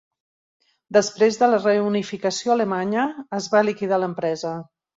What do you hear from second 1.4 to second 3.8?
de la reunificació alemanya, es va